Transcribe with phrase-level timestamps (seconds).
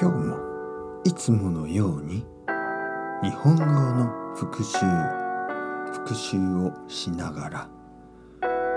[0.00, 0.36] 今日も
[1.02, 2.24] いつものように
[3.20, 4.78] 日本語の復習
[5.92, 7.68] 復習をしながら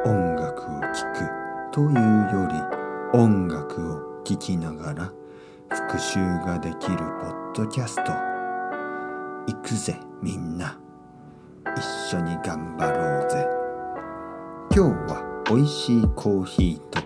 [0.03, 1.29] 音楽を聴く
[1.71, 2.47] というよ
[3.13, 5.13] り音楽を聴きながら
[5.69, 8.11] 復習ができるポッドキャスト。
[9.45, 10.79] 行くぜみんな。
[11.77, 13.47] 一緒に頑張ろうぜ。
[14.75, 16.99] 今日は美味しいコーヒーと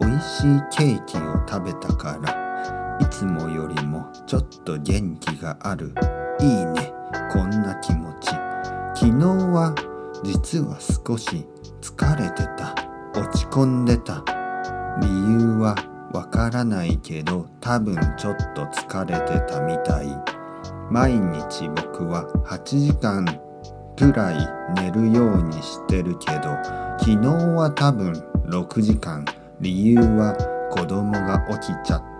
[0.00, 2.41] 美味しいケーキを食べたから
[3.00, 5.94] いつもよりもちょっと元気がある。
[6.40, 6.92] いいね。
[7.32, 8.28] こんな気持ち。
[8.94, 9.74] 昨日は
[10.22, 11.46] 実は少し
[11.80, 12.74] 疲れてた。
[13.14, 14.24] 落ち込んでた。
[15.00, 15.74] 理由は
[16.12, 20.06] わからないけど多分ちょっと疲れてたみたい。
[20.90, 23.24] 毎日僕は8時間
[23.96, 26.56] くらい寝るようにしてるけど
[26.98, 27.18] 昨日
[27.54, 28.12] は多分
[28.46, 29.24] 6時間。
[29.60, 30.34] 理由は
[30.70, 32.11] 子供が起きちゃった。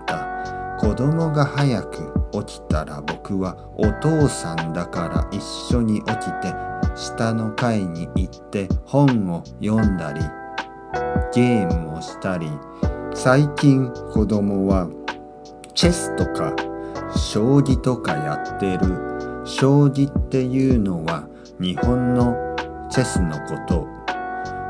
[0.83, 2.13] 子供が早く
[2.45, 5.41] 起きたら僕はお父さんだから一
[5.73, 6.53] 緒に起きて
[6.95, 10.21] 下の階に行って本を読んだり
[11.33, 12.49] ゲームをしたり
[13.15, 14.89] 最近子供は
[15.73, 16.53] チェスとか
[17.15, 19.43] 将棋とかやってる。
[19.45, 21.27] 将棋っていうのは
[21.59, 22.35] 日本の
[22.89, 23.87] チェスのこと。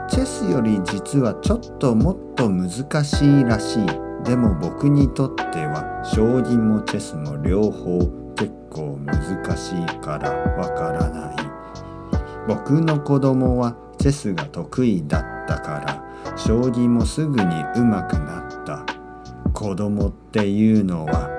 [0.09, 2.69] チェスより実はちょっともっと難
[3.03, 4.12] しいらしい。
[4.23, 7.99] でも僕にとっては将棋もチェスも両方
[8.35, 11.35] 結構難しいからわからない。
[12.47, 17.83] 僕の子供はチェスが得意だったから将棋もすぐに上手く
[18.19, 18.85] なった。
[19.53, 21.29] 子供っていうのは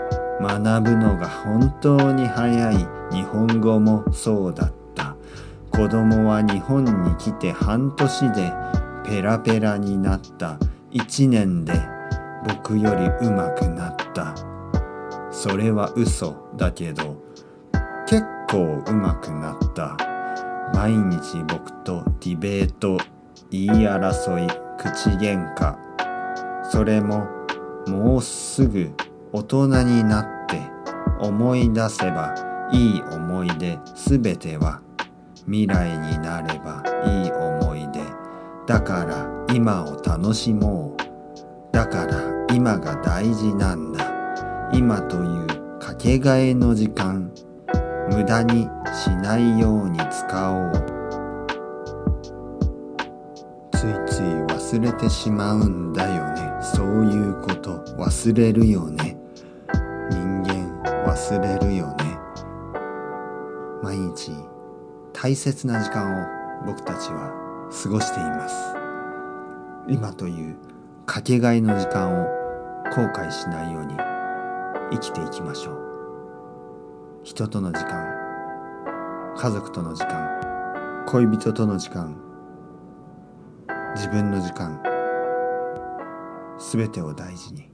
[0.40, 2.76] 学ぶのが本当に早い。
[3.10, 5.16] 日本語もそうだった。
[5.70, 8.52] 子供は日本に来て半年で
[9.04, 10.58] ペラペラになった。
[10.92, 11.72] 1年で
[12.46, 14.34] 僕より上手くなった。
[15.30, 17.16] それは嘘だけど
[18.06, 19.96] 結構上手くなった。
[20.74, 22.98] 毎日僕とディベート
[23.50, 25.76] 言い争い口喧嘩。
[26.70, 27.26] それも
[27.86, 28.92] もうすぐ
[29.32, 30.60] 大人になって
[31.20, 32.34] 思い出せば
[32.72, 34.80] いい思い出すべては
[35.46, 38.00] 未来になればいい思い出。
[38.66, 41.04] だから今を楽しもう。
[41.72, 44.70] だから今が大事なんだ。
[44.72, 47.32] 今というかけがえの時間。
[48.12, 50.72] 無駄にしないように使おう。
[53.72, 56.52] ついつい忘れてしまうんだよね。
[56.62, 59.16] そういうこと忘れるよね。
[60.10, 62.18] 人間忘れるよね。
[63.82, 64.30] 毎日
[65.12, 67.32] 大切な時間を僕たちは
[67.82, 68.54] 過ごしています。
[69.88, 70.56] 今という
[71.04, 72.43] かけがえの時間を
[72.94, 73.96] 後悔しないように
[74.92, 77.24] 生きていきましょう。
[77.24, 82.16] 人との時間家族との時間恋人との時間
[83.96, 84.80] 自分の時間
[86.56, 87.73] すべてを大事に。